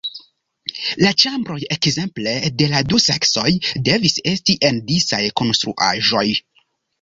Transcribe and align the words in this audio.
La 1.03 1.09
ĉambroj, 1.23 1.57
ekzemple, 1.75 2.33
de 2.61 2.69
la 2.71 2.81
du 2.93 3.01
seksoj 3.03 3.45
devis 3.91 4.17
esti 4.33 4.57
en 4.71 4.81
disaj 4.89 5.21
konstruaĵoj. 5.43 6.27